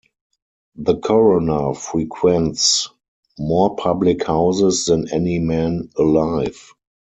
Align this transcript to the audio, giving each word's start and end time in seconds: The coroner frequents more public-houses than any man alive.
The 0.77 0.97
coroner 0.97 1.75
frequents 1.75 2.87
more 3.37 3.75
public-houses 3.75 4.85
than 4.85 5.07
any 5.13 5.37
man 5.37 5.91
alive. 5.95 6.71